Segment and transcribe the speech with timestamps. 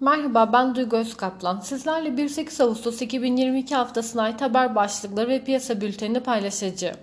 [0.00, 1.60] Merhaba ben Duygu Özkaplan.
[1.60, 6.96] Sizlerle 1-8 Ağustos 2022 haftasına ait haber başlıkları ve piyasa bültenini paylaşacağım.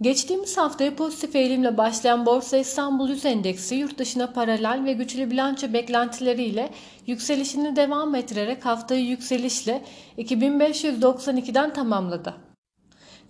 [0.00, 5.72] Geçtiğimiz haftaya pozitif eğilimle başlayan Borsa İstanbul 100 Endeksi yurt dışına paralel ve güçlü bilanço
[5.72, 6.70] beklentileriyle
[7.06, 9.84] yükselişini devam ettirerek haftayı yükselişle
[10.18, 12.34] 2592'den tamamladı.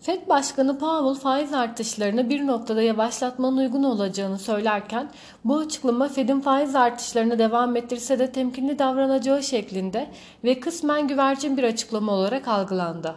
[0.05, 5.11] Fed Başkanı Powell faiz artışlarını bir noktada yavaşlatmanın uygun olacağını söylerken
[5.45, 10.11] bu açıklama Fed'in faiz artışlarını devam ettirse de temkinli davranacağı şeklinde
[10.45, 13.15] ve kısmen güvercin bir açıklama olarak algılandı.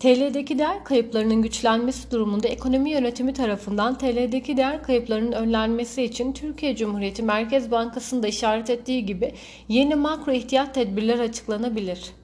[0.00, 7.22] TL'deki değer kayıplarının güçlenmesi durumunda ekonomi yönetimi tarafından TL'deki değer kayıplarının önlenmesi için Türkiye Cumhuriyeti
[7.22, 9.34] Merkez Bankası'nda işaret ettiği gibi
[9.68, 12.21] yeni makro ihtiyat tedbirler açıklanabilir.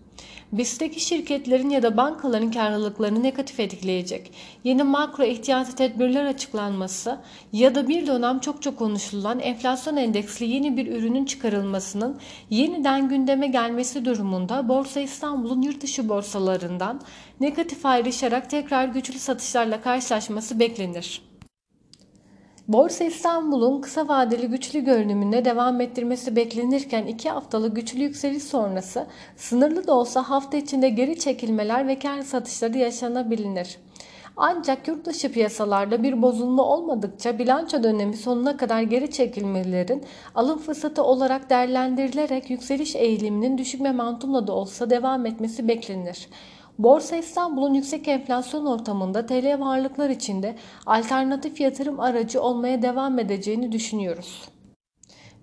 [0.53, 4.33] BIST'teki şirketlerin ya da bankaların karlılıklarını negatif etkileyecek
[4.65, 7.19] yeni makro ihtiyati tedbirler açıklanması
[7.53, 13.47] ya da bir dönem çok çok konuşulan enflasyon endeksli yeni bir ürünün çıkarılmasının yeniden gündeme
[13.47, 17.01] gelmesi durumunda Borsa İstanbul'un yurt dışı borsalarından
[17.41, 21.28] negatif ayrışarak tekrar güçlü satışlarla karşılaşması beklenir.
[22.69, 29.87] Borsa İstanbul'un kısa vadeli güçlü görünümüne devam ettirmesi beklenirken 2 haftalık güçlü yükseliş sonrası sınırlı
[29.87, 33.79] da olsa hafta içinde geri çekilmeler ve kar satışları yaşanabilir.
[34.37, 41.03] Ancak yurt dışı piyasalarda bir bozulma olmadıkça bilanço dönemi sonuna kadar geri çekilmelerin alım fırsatı
[41.03, 46.29] olarak değerlendirilerek yükseliş eğiliminin düşük momentumla da olsa devam etmesi beklenir.
[46.79, 54.49] Borsa İstanbul'un yüksek enflasyon ortamında TL varlıklar içinde alternatif yatırım aracı olmaya devam edeceğini düşünüyoruz.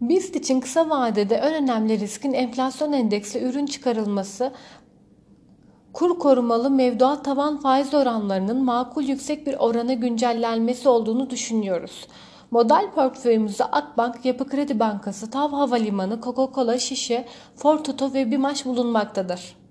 [0.02, 4.52] BIST için kısa vadede en önemli riskin enflasyon endeksli ürün çıkarılması,
[5.94, 12.08] kur korumalı mevduat tavan faiz oranlarının makul yüksek bir orana güncellenmesi olduğunu düşünüyoruz.
[12.52, 17.25] Model portföyümüzde Akbank, Yapı Kredi Bankası, TAV Havalimanı, Coca-Cola, Şişe,
[17.56, 19.65] Fortuto ve Bimaş bulunmaktadır.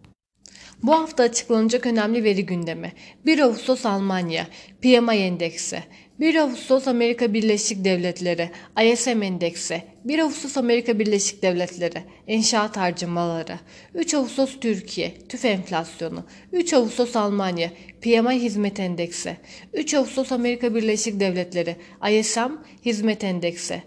[0.87, 2.93] Bu hafta açıklanacak önemli veri gündemi.
[3.27, 4.47] 1 Ağustos Almanya,
[4.83, 5.79] PMI endeksi.
[6.21, 8.51] 1 Ağustos Amerika Birleşik Devletleri,
[8.85, 9.83] ISM endeksi.
[10.05, 13.59] 1 Ağustos Amerika Birleşik Devletleri, inşaat harcamaları.
[13.95, 16.25] 3 Ağustos Türkiye, tüf enflasyonu.
[16.53, 17.71] 3 Ağustos Almanya,
[18.01, 19.37] PMI hizmet endeksi.
[19.73, 21.77] 3 Ağustos Amerika Birleşik Devletleri,
[22.11, 22.53] ISM
[22.85, 23.83] hizmet endeksi.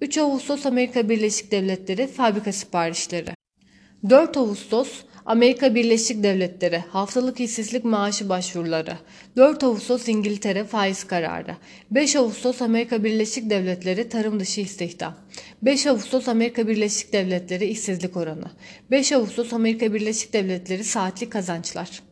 [0.00, 3.30] 3 Ağustos Amerika Birleşik Devletleri fabrika siparişleri.
[4.10, 4.88] 4 Ağustos
[5.28, 8.98] Amerika Birleşik Devletleri haftalık işsizlik maaşı başvuruları
[9.36, 11.56] 4 Ağustos İngiltere faiz kararı
[11.90, 15.14] 5 Ağustos Amerika Birleşik Devletleri tarım dışı istihdam
[15.62, 18.50] 5 Ağustos Amerika Birleşik Devletleri işsizlik oranı
[18.90, 22.02] 5 Ağustos Amerika Birleşik Devletleri saatlik kazançlar